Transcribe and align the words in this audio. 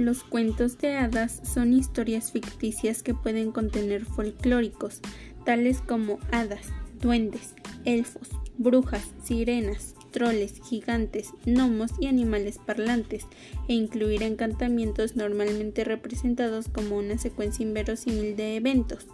Los 0.00 0.22
cuentos 0.22 0.78
de 0.78 0.96
hadas 0.96 1.42
son 1.44 1.74
historias 1.74 2.32
ficticias 2.32 3.02
que 3.02 3.12
pueden 3.12 3.52
contener 3.52 4.06
folclóricos, 4.06 5.02
tales 5.44 5.82
como 5.82 6.18
hadas, 6.32 6.68
duendes, 7.02 7.54
elfos, 7.84 8.30
brujas, 8.56 9.06
sirenas, 9.22 9.94
troles, 10.10 10.54
gigantes, 10.64 11.34
gnomos 11.44 11.90
y 12.00 12.06
animales 12.06 12.56
parlantes, 12.56 13.26
e 13.68 13.74
incluir 13.74 14.22
encantamientos 14.22 15.16
normalmente 15.16 15.84
representados 15.84 16.70
como 16.70 16.96
una 16.96 17.18
secuencia 17.18 17.62
inverosímil 17.62 18.36
de 18.36 18.56
eventos. 18.56 19.06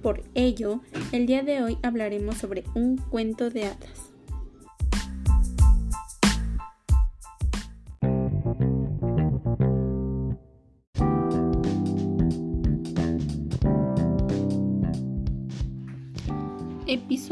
Por 0.00 0.24
ello, 0.34 0.80
el 1.12 1.26
día 1.26 1.42
de 1.42 1.62
hoy 1.62 1.76
hablaremos 1.82 2.38
sobre 2.38 2.64
un 2.74 2.96
cuento 2.96 3.50
de 3.50 3.66
hadas. 3.66 4.11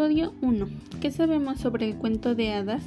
Episodio 0.00 0.32
1. 0.40 0.66
¿Qué 1.02 1.10
sabemos 1.10 1.60
sobre 1.60 1.86
el 1.86 1.94
cuento 1.94 2.34
de 2.34 2.54
hadas? 2.54 2.82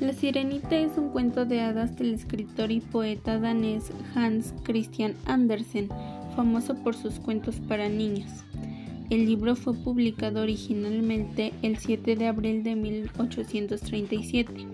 La 0.00 0.14
Sirenita 0.14 0.74
es 0.74 0.96
un 0.96 1.10
cuento 1.10 1.44
de 1.44 1.60
hadas 1.60 1.98
del 1.98 2.14
escritor 2.14 2.70
y 2.70 2.80
poeta 2.80 3.38
danés 3.38 3.92
Hans 4.14 4.54
Christian 4.62 5.14
Andersen, 5.26 5.90
famoso 6.34 6.76
por 6.76 6.96
sus 6.96 7.20
cuentos 7.20 7.56
para 7.68 7.90
niños. 7.90 8.30
El 9.10 9.26
libro 9.26 9.54
fue 9.54 9.74
publicado 9.74 10.40
originalmente 10.40 11.52
el 11.60 11.76
7 11.76 12.16
de 12.16 12.28
abril 12.28 12.62
de 12.62 12.74
1837. 12.74 14.66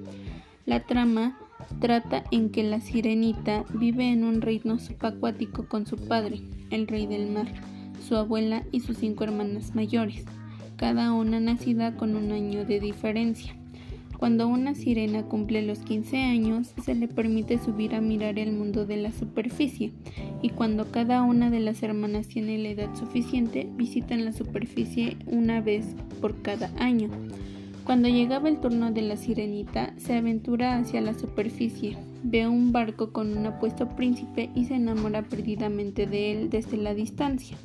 La 0.66 0.86
trama 0.86 1.36
trata 1.80 2.22
en 2.30 2.50
que 2.50 2.62
la 2.62 2.80
sirenita 2.80 3.64
vive 3.74 4.12
en 4.12 4.22
un 4.22 4.40
reino 4.40 4.78
subacuático 4.78 5.66
con 5.66 5.84
su 5.84 5.96
padre, 5.96 6.42
el 6.70 6.86
rey 6.86 7.08
del 7.08 7.28
mar, 7.28 7.48
su 8.06 8.14
abuela 8.14 8.62
y 8.70 8.78
sus 8.78 8.98
cinco 8.98 9.24
hermanas 9.24 9.74
mayores, 9.74 10.24
cada 10.76 11.12
una 11.12 11.40
nacida 11.40 11.96
con 11.96 12.16
un 12.16 12.32
año 12.32 12.64
de 12.64 12.80
diferencia. 12.80 13.54
Cuando 14.18 14.48
una 14.48 14.74
sirena 14.74 15.24
cumple 15.24 15.60
los 15.62 15.80
15 15.80 16.16
años, 16.16 16.72
se 16.82 16.94
le 16.94 17.06
permite 17.06 17.58
subir 17.58 17.94
a 17.94 18.00
mirar 18.00 18.38
el 18.38 18.52
mundo 18.52 18.86
de 18.86 18.96
la 18.96 19.12
superficie, 19.12 19.92
y 20.40 20.50
cuando 20.50 20.90
cada 20.90 21.22
una 21.22 21.50
de 21.50 21.60
las 21.60 21.82
hermanas 21.82 22.26
tiene 22.26 22.56
la 22.58 22.70
edad 22.70 22.94
suficiente, 22.94 23.68
visitan 23.76 24.24
la 24.24 24.32
superficie 24.32 25.18
una 25.26 25.60
vez 25.60 25.94
por 26.20 26.40
cada 26.40 26.70
año. 26.78 27.10
Cuando 27.84 28.08
llegaba 28.08 28.48
el 28.48 28.58
turno 28.58 28.90
de 28.90 29.02
la 29.02 29.16
sirenita, 29.16 29.94
se 29.96 30.16
aventura 30.16 30.78
hacia 30.78 31.00
la 31.02 31.14
superficie, 31.14 31.96
ve 32.24 32.48
un 32.48 32.72
barco 32.72 33.12
con 33.12 33.36
un 33.36 33.46
apuesto 33.46 33.90
príncipe 33.90 34.50
y 34.54 34.64
se 34.64 34.74
enamora 34.74 35.22
perdidamente 35.22 36.06
de 36.06 36.32
él 36.32 36.50
desde 36.50 36.78
la 36.78 36.94
distancia. 36.94 37.56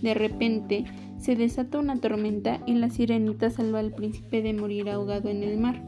De 0.00 0.14
repente, 0.14 0.84
se 1.22 1.36
desata 1.36 1.78
una 1.78 2.00
tormenta 2.00 2.60
y 2.66 2.74
la 2.74 2.90
sirenita 2.90 3.48
salva 3.48 3.78
al 3.78 3.92
príncipe 3.92 4.42
de 4.42 4.52
morir 4.52 4.90
ahogado 4.90 5.28
en 5.28 5.44
el 5.44 5.56
mar. 5.56 5.80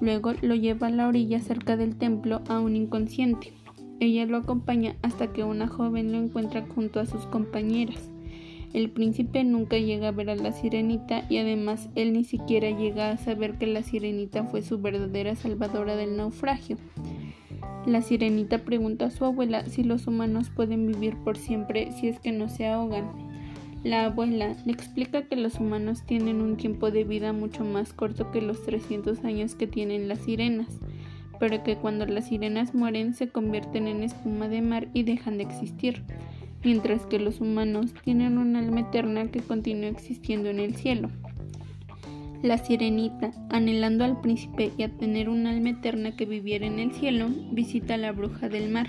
Luego 0.00 0.32
lo 0.40 0.54
lleva 0.54 0.86
a 0.86 0.90
la 0.90 1.06
orilla 1.06 1.38
cerca 1.40 1.76
del 1.76 1.96
templo 1.96 2.40
a 2.48 2.60
un 2.60 2.74
inconsciente. 2.76 3.52
Ella 4.00 4.24
lo 4.24 4.38
acompaña 4.38 4.96
hasta 5.02 5.34
que 5.34 5.44
una 5.44 5.68
joven 5.68 6.12
lo 6.12 6.18
encuentra 6.18 6.66
junto 6.74 6.98
a 6.98 7.04
sus 7.04 7.26
compañeras. 7.26 8.10
El 8.72 8.88
príncipe 8.88 9.44
nunca 9.44 9.76
llega 9.76 10.08
a 10.08 10.12
ver 10.12 10.30
a 10.30 10.36
la 10.36 10.52
sirenita 10.52 11.26
y 11.28 11.36
además 11.36 11.90
él 11.94 12.14
ni 12.14 12.24
siquiera 12.24 12.70
llega 12.70 13.10
a 13.10 13.18
saber 13.18 13.58
que 13.58 13.66
la 13.66 13.82
sirenita 13.82 14.44
fue 14.44 14.62
su 14.62 14.80
verdadera 14.80 15.36
salvadora 15.36 15.94
del 15.94 16.16
naufragio. 16.16 16.78
La 17.84 18.00
sirenita 18.00 18.58
pregunta 18.58 19.06
a 19.06 19.10
su 19.10 19.26
abuela 19.26 19.66
si 19.66 19.82
los 19.82 20.06
humanos 20.06 20.48
pueden 20.48 20.86
vivir 20.86 21.16
por 21.16 21.36
siempre 21.36 21.92
si 21.92 22.08
es 22.08 22.18
que 22.18 22.32
no 22.32 22.48
se 22.48 22.66
ahogan. 22.66 23.29
La 23.82 24.04
abuela 24.04 24.54
le 24.66 24.72
explica 24.72 25.22
que 25.22 25.36
los 25.36 25.54
humanos 25.54 26.02
tienen 26.04 26.42
un 26.42 26.58
tiempo 26.58 26.90
de 26.90 27.04
vida 27.04 27.32
mucho 27.32 27.64
más 27.64 27.94
corto 27.94 28.30
que 28.30 28.42
los 28.42 28.62
300 28.62 29.24
años 29.24 29.54
que 29.54 29.66
tienen 29.66 30.06
las 30.06 30.18
sirenas, 30.18 30.68
pero 31.38 31.62
que 31.64 31.76
cuando 31.76 32.04
las 32.04 32.28
sirenas 32.28 32.74
mueren 32.74 33.14
se 33.14 33.30
convierten 33.30 33.88
en 33.88 34.02
espuma 34.02 34.48
de 34.48 34.60
mar 34.60 34.88
y 34.92 35.04
dejan 35.04 35.38
de 35.38 35.44
existir, 35.44 36.02
mientras 36.62 37.06
que 37.06 37.18
los 37.18 37.40
humanos 37.40 37.94
tienen 38.04 38.36
un 38.36 38.54
alma 38.54 38.80
eterna 38.80 39.30
que 39.30 39.40
continúa 39.40 39.88
existiendo 39.88 40.50
en 40.50 40.58
el 40.58 40.76
cielo. 40.76 41.08
La 42.42 42.58
sirenita, 42.58 43.30
anhelando 43.48 44.04
al 44.04 44.20
príncipe 44.20 44.72
y 44.76 44.82
a 44.82 44.90
tener 44.90 45.30
un 45.30 45.46
alma 45.46 45.70
eterna 45.70 46.14
que 46.14 46.26
viviera 46.26 46.66
en 46.66 46.80
el 46.80 46.92
cielo, 46.92 47.28
visita 47.50 47.94
a 47.94 47.98
la 47.98 48.12
bruja 48.12 48.50
del 48.50 48.70
mar, 48.70 48.88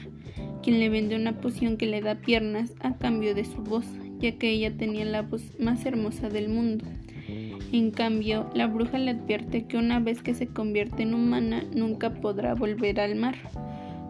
quien 0.61 0.81
le 0.81 0.89
vende 0.89 1.15
una 1.15 1.39
poción 1.39 1.77
que 1.77 1.87
le 1.87 2.01
da 2.01 2.15
piernas 2.15 2.73
a 2.81 2.97
cambio 2.97 3.33
de 3.33 3.45
su 3.45 3.61
voz 3.61 3.85
ya 4.21 4.37
que 4.37 4.49
ella 4.49 4.71
tenía 4.77 5.05
la 5.05 5.23
voz 5.23 5.43
más 5.59 5.85
hermosa 5.85 6.29
del 6.29 6.49
mundo. 6.49 6.85
En 7.71 7.91
cambio, 7.91 8.49
la 8.53 8.67
bruja 8.67 8.97
le 8.97 9.11
advierte 9.11 9.65
que 9.65 9.77
una 9.77 9.99
vez 9.99 10.21
que 10.21 10.33
se 10.33 10.47
convierte 10.47 11.03
en 11.03 11.13
humana 11.13 11.63
nunca 11.73 12.13
podrá 12.13 12.53
volver 12.53 12.99
al 12.99 13.15
mar. 13.15 13.35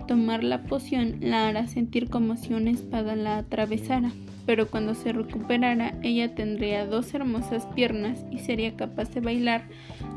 Tomar 0.07 0.43
la 0.43 0.63
poción 0.63 1.17
la 1.21 1.47
hará 1.47 1.67
sentir 1.67 2.09
como 2.09 2.35
si 2.35 2.53
una 2.53 2.71
espada 2.71 3.15
la 3.15 3.37
atravesara, 3.37 4.11
pero 4.45 4.67
cuando 4.67 4.95
se 4.95 5.13
recuperara 5.13 5.93
ella 6.01 6.33
tendría 6.33 6.85
dos 6.85 7.13
hermosas 7.13 7.67
piernas 7.67 8.25
y 8.31 8.39
sería 8.39 8.75
capaz 8.75 9.13
de 9.13 9.21
bailar 9.21 9.63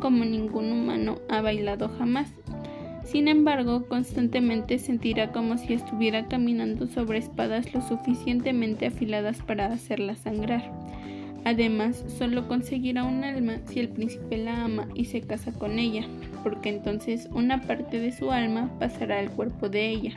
como 0.00 0.24
ningún 0.24 0.72
humano 0.72 1.18
ha 1.28 1.42
bailado 1.42 1.90
jamás. 1.98 2.32
Sin 3.04 3.28
embargo, 3.28 3.86
constantemente 3.86 4.78
sentirá 4.78 5.30
como 5.30 5.58
si 5.58 5.74
estuviera 5.74 6.26
caminando 6.26 6.86
sobre 6.86 7.18
espadas 7.18 7.72
lo 7.74 7.82
suficientemente 7.82 8.86
afiladas 8.86 9.40
para 9.42 9.66
hacerla 9.66 10.16
sangrar. 10.16 10.72
Además, 11.44 12.02
solo 12.18 12.48
conseguirá 12.48 13.04
un 13.04 13.22
alma 13.22 13.58
si 13.66 13.80
el 13.80 13.90
príncipe 13.90 14.38
la 14.38 14.64
ama 14.64 14.88
y 14.94 15.04
se 15.04 15.20
casa 15.20 15.52
con 15.52 15.78
ella, 15.78 16.06
porque 16.42 16.70
entonces 16.70 17.28
una 17.32 17.60
parte 17.60 18.00
de 18.00 18.12
su 18.12 18.32
alma 18.32 18.70
pasará 18.78 19.18
al 19.18 19.30
cuerpo 19.30 19.68
de 19.68 19.90
ella. 19.90 20.14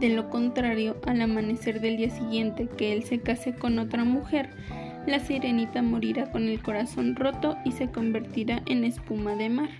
De 0.00 0.08
lo 0.08 0.30
contrario, 0.30 0.96
al 1.06 1.20
amanecer 1.20 1.80
del 1.80 1.98
día 1.98 2.10
siguiente 2.10 2.68
que 2.76 2.94
él 2.94 3.04
se 3.04 3.20
case 3.20 3.54
con 3.54 3.78
otra 3.78 4.02
mujer, 4.04 4.48
la 5.06 5.20
sirenita 5.20 5.82
morirá 5.82 6.30
con 6.30 6.48
el 6.48 6.62
corazón 6.62 7.14
roto 7.14 7.56
y 7.64 7.72
se 7.72 7.90
convertirá 7.90 8.62
en 8.66 8.84
espuma 8.84 9.36
de 9.36 9.50
mar. 9.50 9.70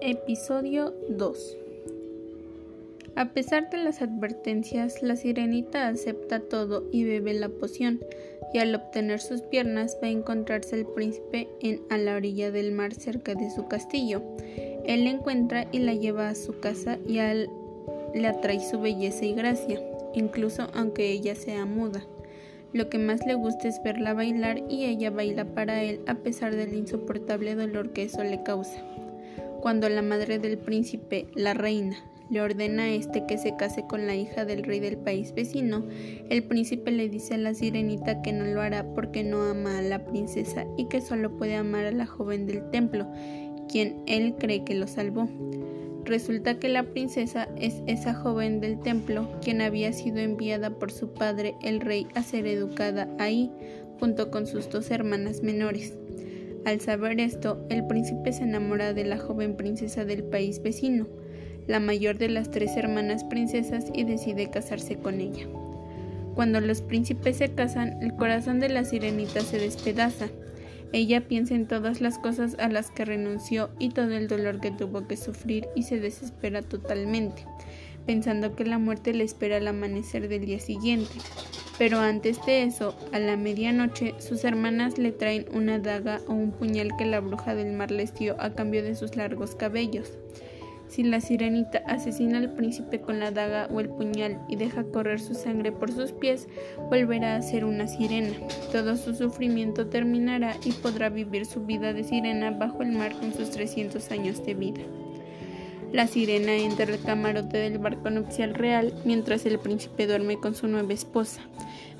Episodio 0.00 0.94
2 1.08 1.56
A 3.16 3.26
pesar 3.32 3.70
de 3.70 3.76
las 3.78 4.02
advertencias, 4.02 5.02
la 5.02 5.16
sirenita 5.16 5.88
acepta 5.88 6.40
todo 6.40 6.88
y 6.90 7.04
bebe 7.04 7.34
la 7.34 7.48
poción, 7.48 8.00
y 8.52 8.58
al 8.58 8.74
obtener 8.74 9.20
sus 9.20 9.42
piernas 9.42 9.98
va 10.02 10.08
a 10.08 10.10
encontrarse 10.10 10.76
el 10.76 10.86
príncipe 10.86 11.48
en 11.60 11.82
a 11.90 11.98
la 11.98 12.16
orilla 12.16 12.50
del 12.50 12.72
mar 12.72 12.94
cerca 12.94 13.34
de 13.34 13.50
su 13.50 13.68
castillo. 13.68 14.22
Él 14.86 15.04
la 15.04 15.10
encuentra 15.10 15.66
y 15.72 15.78
la 15.78 15.94
lleva 15.94 16.28
a 16.28 16.34
su 16.34 16.58
casa 16.60 16.98
y 17.06 17.18
al, 17.18 17.50
le 18.14 18.26
atrae 18.26 18.60
su 18.60 18.80
belleza 18.80 19.24
y 19.24 19.34
gracia, 19.34 19.80
incluso 20.14 20.68
aunque 20.74 21.10
ella 21.10 21.34
sea 21.34 21.64
muda. 21.64 22.02
Lo 22.72 22.88
que 22.88 22.98
más 22.98 23.26
le 23.26 23.34
gusta 23.34 23.68
es 23.68 23.82
verla 23.82 24.14
bailar 24.14 24.62
y 24.68 24.86
ella 24.86 25.10
baila 25.10 25.44
para 25.44 25.82
él 25.82 26.00
a 26.06 26.14
pesar 26.14 26.56
del 26.56 26.74
insoportable 26.74 27.54
dolor 27.54 27.90
que 27.90 28.04
eso 28.04 28.24
le 28.24 28.42
causa. 28.42 28.82
Cuando 29.60 29.88
la 29.88 30.02
madre 30.02 30.38
del 30.38 30.58
príncipe, 30.58 31.26
la 31.34 31.54
reina, 31.54 31.96
le 32.30 32.40
ordena 32.40 32.84
a 32.84 32.90
este 32.90 33.26
que 33.26 33.36
se 33.36 33.56
case 33.56 33.86
con 33.86 34.06
la 34.06 34.16
hija 34.16 34.46
del 34.46 34.64
rey 34.64 34.80
del 34.80 34.96
país 34.96 35.34
vecino, 35.34 35.84
el 36.30 36.42
príncipe 36.44 36.90
le 36.90 37.10
dice 37.10 37.34
a 37.34 37.38
la 37.38 37.52
sirenita 37.52 38.22
que 38.22 38.32
no 38.32 38.46
lo 38.46 38.62
hará 38.62 38.86
porque 38.94 39.22
no 39.22 39.42
ama 39.42 39.78
a 39.78 39.82
la 39.82 40.06
princesa 40.06 40.64
y 40.78 40.86
que 40.86 41.02
solo 41.02 41.36
puede 41.36 41.56
amar 41.56 41.84
a 41.84 41.92
la 41.92 42.06
joven 42.06 42.46
del 42.46 42.70
templo, 42.70 43.06
quien 43.72 44.02
él 44.06 44.34
cree 44.38 44.62
que 44.62 44.74
lo 44.74 44.86
salvó. 44.86 45.28
Resulta 46.04 46.58
que 46.58 46.68
la 46.68 46.82
princesa 46.82 47.48
es 47.58 47.82
esa 47.86 48.12
joven 48.12 48.60
del 48.60 48.78
templo 48.80 49.28
quien 49.40 49.62
había 49.62 49.92
sido 49.92 50.18
enviada 50.18 50.70
por 50.70 50.92
su 50.92 51.14
padre 51.14 51.54
el 51.62 51.80
rey 51.80 52.06
a 52.14 52.22
ser 52.22 52.46
educada 52.46 53.08
ahí, 53.18 53.50
junto 53.98 54.30
con 54.30 54.46
sus 54.46 54.68
dos 54.68 54.90
hermanas 54.90 55.42
menores. 55.42 55.94
Al 56.64 56.80
saber 56.80 57.18
esto, 57.18 57.64
el 57.70 57.86
príncipe 57.86 58.32
se 58.32 58.42
enamora 58.42 58.92
de 58.92 59.04
la 59.04 59.18
joven 59.18 59.56
princesa 59.56 60.04
del 60.04 60.22
país 60.22 60.60
vecino, 60.62 61.06
la 61.66 61.80
mayor 61.80 62.18
de 62.18 62.28
las 62.28 62.50
tres 62.50 62.76
hermanas 62.76 63.24
princesas, 63.24 63.86
y 63.94 64.04
decide 64.04 64.50
casarse 64.50 64.96
con 64.96 65.20
ella. 65.20 65.46
Cuando 66.34 66.60
los 66.60 66.82
príncipes 66.82 67.36
se 67.36 67.48
casan, 67.54 68.02
el 68.02 68.14
corazón 68.14 68.60
de 68.60 68.68
la 68.68 68.84
sirenita 68.84 69.40
se 69.40 69.58
despedaza 69.58 70.28
ella 70.92 71.26
piensa 71.26 71.54
en 71.54 71.66
todas 71.66 72.00
las 72.00 72.18
cosas 72.18 72.56
a 72.58 72.68
las 72.68 72.90
que 72.90 73.04
renunció 73.04 73.70
y 73.78 73.90
todo 73.90 74.12
el 74.12 74.28
dolor 74.28 74.60
que 74.60 74.70
tuvo 74.70 75.06
que 75.06 75.16
sufrir 75.16 75.68
y 75.74 75.84
se 75.84 75.98
desespera 76.00 76.62
totalmente. 76.62 77.44
pensando 78.06 78.56
que 78.56 78.64
la 78.64 78.78
muerte 78.78 79.14
le 79.14 79.22
espera 79.22 79.58
al 79.58 79.68
amanecer 79.68 80.28
del 80.28 80.44
día 80.44 80.58
siguiente. 80.58 81.14
Pero 81.78 82.00
antes 82.00 82.44
de 82.44 82.64
eso, 82.64 82.96
a 83.12 83.20
la 83.20 83.36
medianoche, 83.36 84.14
sus 84.18 84.42
hermanas 84.42 84.98
le 84.98 85.12
traen 85.12 85.46
una 85.52 85.78
daga 85.78 86.20
o 86.26 86.32
un 86.32 86.50
puñal 86.50 86.96
que 86.98 87.06
la 87.06 87.20
bruja 87.20 87.54
del 87.54 87.72
mar 87.72 87.92
les 87.92 88.12
dio 88.14 88.34
a 88.40 88.54
cambio 88.54 88.82
de 88.82 88.96
sus 88.96 89.14
largos 89.14 89.54
cabellos. 89.54 90.18
Si 90.92 91.02
la 91.02 91.22
sirenita 91.22 91.78
asesina 91.86 92.36
al 92.36 92.50
príncipe 92.50 93.00
con 93.00 93.18
la 93.18 93.30
daga 93.30 93.66
o 93.72 93.80
el 93.80 93.88
puñal 93.88 94.38
y 94.46 94.56
deja 94.56 94.84
correr 94.84 95.20
su 95.20 95.32
sangre 95.32 95.72
por 95.72 95.90
sus 95.90 96.12
pies, 96.12 96.48
volverá 96.90 97.34
a 97.34 97.40
ser 97.40 97.64
una 97.64 97.88
sirena. 97.88 98.34
Todo 98.72 98.98
su 98.98 99.14
sufrimiento 99.14 99.86
terminará 99.86 100.54
y 100.62 100.72
podrá 100.72 101.08
vivir 101.08 101.46
su 101.46 101.64
vida 101.64 101.94
de 101.94 102.04
sirena 102.04 102.50
bajo 102.50 102.82
el 102.82 102.92
mar 102.92 103.12
con 103.18 103.32
sus 103.32 103.52
300 103.52 104.10
años 104.10 104.44
de 104.44 104.52
vida. 104.52 104.82
La 105.92 106.06
sirena 106.06 106.52
entra 106.56 106.84
al 106.84 107.00
camarote 107.00 107.56
del 107.56 107.78
barco 107.78 108.10
nupcial 108.10 108.52
real 108.52 108.92
mientras 109.06 109.46
el 109.46 109.58
príncipe 109.58 110.06
duerme 110.06 110.40
con 110.40 110.54
su 110.54 110.68
nueva 110.68 110.92
esposa, 110.92 111.40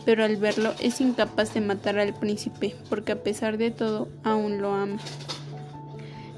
pero 0.04 0.22
al 0.22 0.36
verlo 0.36 0.74
es 0.82 1.00
incapaz 1.00 1.54
de 1.54 1.62
matar 1.62 1.98
al 1.98 2.12
príncipe 2.12 2.74
porque 2.90 3.12
a 3.12 3.22
pesar 3.22 3.56
de 3.56 3.70
todo 3.70 4.08
aún 4.22 4.60
lo 4.60 4.74
ama. 4.74 4.98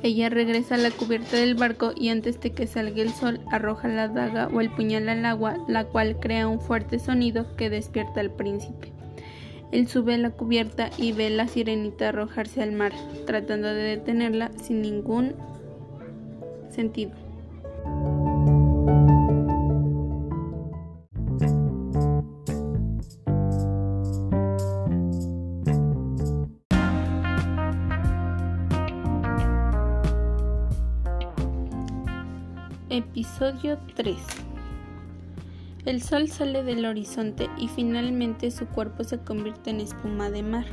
Ella 0.04 0.28
regresa 0.28 0.74
a 0.74 0.78
la 0.78 0.90
cubierta 0.90 1.38
del 1.38 1.54
barco 1.54 1.92
y 1.96 2.10
antes 2.10 2.38
de 2.38 2.52
que 2.52 2.66
salga 2.66 3.00
el 3.00 3.08
sol 3.08 3.40
arroja 3.50 3.88
la 3.88 4.06
daga 4.06 4.48
o 4.48 4.60
el 4.60 4.68
puñal 4.68 5.08
al 5.08 5.24
agua, 5.24 5.56
la 5.66 5.86
cual 5.86 6.20
crea 6.20 6.46
un 6.46 6.60
fuerte 6.60 6.98
sonido 6.98 7.56
que 7.56 7.70
despierta 7.70 8.20
al 8.20 8.30
príncipe. 8.30 8.92
Él 9.72 9.88
sube 9.88 10.12
a 10.12 10.18
la 10.18 10.28
cubierta 10.28 10.90
y 10.98 11.12
ve 11.12 11.28
a 11.28 11.30
la 11.30 11.48
sirenita 11.48 12.10
arrojarse 12.10 12.62
al 12.62 12.72
mar, 12.72 12.92
tratando 13.24 13.68
de 13.68 13.82
detenerla 13.82 14.50
sin 14.62 14.82
ningún 14.82 15.36
sentido. 16.68 17.23
Episodio 33.44 33.78
3 33.94 34.16
El 35.84 36.00
sol 36.00 36.28
sale 36.28 36.62
del 36.62 36.86
horizonte 36.86 37.50
y 37.58 37.68
finalmente 37.68 38.50
su 38.50 38.64
cuerpo 38.64 39.04
se 39.04 39.18
convierte 39.18 39.68
en 39.68 39.82
espuma 39.82 40.30
de 40.30 40.42
mar. 40.42 40.64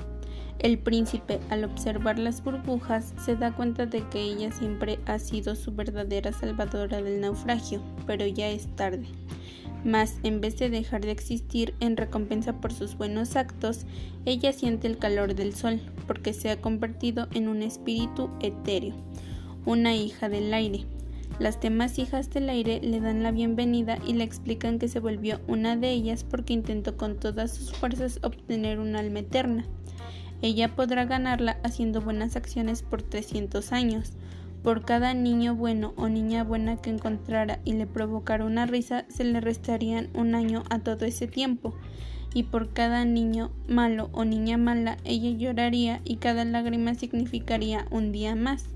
El 0.59 0.79
príncipe, 0.79 1.41
al 1.49 1.65
observar 1.65 2.17
las 2.17 2.41
burbujas, 2.41 3.13
se 3.25 3.35
da 3.35 3.53
cuenta 3.53 3.87
de 3.87 4.07
que 4.07 4.21
ella 4.21 4.53
siempre 4.53 4.99
ha 5.05 5.19
sido 5.19 5.57
su 5.57 5.75
verdadera 5.75 6.31
salvadora 6.31 7.01
del 7.01 7.19
naufragio, 7.19 7.81
pero 8.07 8.25
ya 8.25 8.47
es 8.47 8.73
tarde. 8.77 9.05
Mas, 9.83 10.19
en 10.23 10.39
vez 10.39 10.57
de 10.57 10.69
dejar 10.69 11.01
de 11.01 11.11
existir 11.11 11.73
en 11.81 11.97
recompensa 11.97 12.61
por 12.61 12.71
sus 12.71 12.95
buenos 12.95 13.35
actos, 13.35 13.85
ella 14.23 14.53
siente 14.53 14.87
el 14.87 14.97
calor 14.97 15.35
del 15.35 15.55
sol, 15.55 15.81
porque 16.07 16.31
se 16.31 16.49
ha 16.49 16.61
convertido 16.61 17.27
en 17.33 17.49
un 17.49 17.63
espíritu 17.63 18.29
etéreo, 18.39 18.95
una 19.65 19.93
hija 19.93 20.29
del 20.29 20.53
aire, 20.53 20.85
las 21.41 21.59
demás 21.59 21.97
hijas 21.97 22.29
del 22.29 22.49
aire 22.51 22.79
le 22.83 23.01
dan 23.01 23.23
la 23.23 23.31
bienvenida 23.31 23.97
y 24.05 24.13
le 24.13 24.23
explican 24.23 24.77
que 24.77 24.87
se 24.87 24.99
volvió 24.99 25.41
una 25.47 25.75
de 25.75 25.89
ellas 25.89 26.23
porque 26.23 26.53
intentó 26.53 26.97
con 26.97 27.19
todas 27.19 27.51
sus 27.51 27.73
fuerzas 27.73 28.19
obtener 28.21 28.77
un 28.77 28.95
alma 28.95 29.19
eterna. 29.19 29.65
Ella 30.43 30.75
podrá 30.75 31.05
ganarla 31.05 31.57
haciendo 31.63 31.99
buenas 31.99 32.35
acciones 32.35 32.83
por 32.83 33.01
300 33.01 33.71
años. 33.71 34.11
Por 34.61 34.85
cada 34.85 35.15
niño 35.15 35.55
bueno 35.55 35.95
o 35.97 36.09
niña 36.09 36.43
buena 36.43 36.77
que 36.77 36.91
encontrara 36.91 37.57
y 37.65 37.73
le 37.73 37.87
provocara 37.87 38.45
una 38.45 38.67
risa, 38.67 39.05
se 39.07 39.23
le 39.23 39.41
restarían 39.41 40.09
un 40.13 40.35
año 40.35 40.61
a 40.69 40.77
todo 40.77 41.05
ese 41.05 41.25
tiempo. 41.25 41.73
Y 42.35 42.43
por 42.43 42.71
cada 42.71 43.03
niño 43.03 43.49
malo 43.67 44.11
o 44.11 44.25
niña 44.25 44.57
mala, 44.57 44.97
ella 45.05 45.31
lloraría 45.31 46.01
y 46.05 46.17
cada 46.17 46.45
lágrima 46.45 46.93
significaría 46.93 47.87
un 47.89 48.11
día 48.11 48.35
más. 48.35 48.67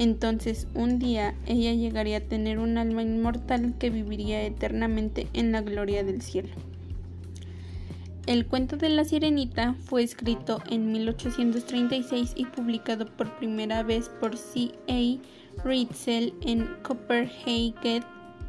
Entonces 0.00 0.66
un 0.72 0.98
día 0.98 1.34
ella 1.44 1.74
llegaría 1.74 2.16
a 2.16 2.22
tener 2.22 2.58
un 2.58 2.78
alma 2.78 3.02
inmortal 3.02 3.74
que 3.78 3.90
viviría 3.90 4.42
eternamente 4.42 5.28
en 5.34 5.52
la 5.52 5.60
gloria 5.60 6.02
del 6.02 6.22
cielo. 6.22 6.48
El 8.26 8.46
cuento 8.46 8.78
de 8.78 8.88
la 8.88 9.04
sirenita 9.04 9.74
fue 9.84 10.02
escrito 10.02 10.62
en 10.70 10.90
1836 10.90 12.32
y 12.34 12.46
publicado 12.46 13.14
por 13.14 13.36
primera 13.36 13.82
vez 13.82 14.08
por 14.08 14.38
C. 14.38 14.72
A. 14.88 15.64
Ritzel 15.68 16.32
en 16.40 16.66
Copenhagen 16.82 18.02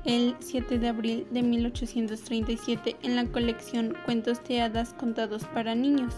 el 0.06 0.36
7 0.40 0.80
de 0.80 0.88
abril 0.88 1.28
de 1.32 1.44
1837 1.44 2.96
en 3.04 3.18
la 3.18 3.26
colección 3.26 3.94
Cuentos 4.06 4.42
de 4.48 4.62
hadas 4.62 4.94
contados 4.94 5.44
para 5.54 5.76
niños, 5.76 6.14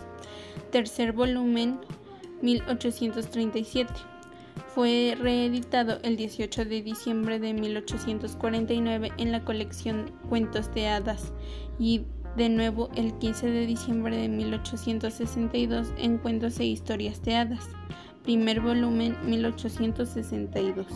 tercer 0.72 1.12
volumen 1.12 1.80
1837. 2.44 4.13
Fue 4.74 5.16
reeditado 5.20 6.00
el 6.02 6.18
18 6.18 6.66
de 6.66 6.82
diciembre 6.82 7.38
de 7.38 7.54
1849 7.54 9.12
en 9.18 9.32
la 9.32 9.46
colección 9.46 10.12
Cuentos 10.30 10.74
de 10.74 10.88
Hadas 10.88 11.32
y 11.78 12.02
de 12.36 12.50
nuevo 12.50 12.90
el 12.96 13.14
15 13.20 13.52
de 13.52 13.68
diciembre 13.68 14.18
de 14.18 14.30
1862 14.30 15.94
en 15.98 16.18
Cuentos 16.18 16.60
e 16.60 16.66
Historias 16.66 17.22
de 17.22 17.36
Hadas, 17.36 17.70
primer 18.24 18.62
volumen 18.62 19.16
1862. 19.28 20.88